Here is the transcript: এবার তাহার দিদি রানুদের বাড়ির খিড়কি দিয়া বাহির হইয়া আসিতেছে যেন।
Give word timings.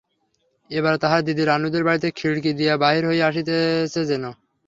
এবার 0.69 0.95
তাহার 0.97 1.21
দিদি 1.27 1.43
রানুদের 1.45 1.83
বাড়ির 1.83 2.15
খিড়কি 2.15 2.51
দিয়া 2.59 2.73
বাহির 2.77 3.03
হইয়া 3.05 3.25
আসিতেছে 3.27 4.01
যেন। 4.09 4.23